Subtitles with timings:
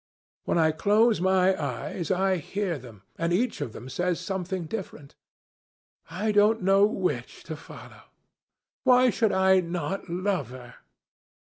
[0.45, 5.13] When I close my eyes, I hear them, and each of them says something different.
[6.09, 8.01] I don't know which to follow.
[8.83, 10.73] Why should I not love her?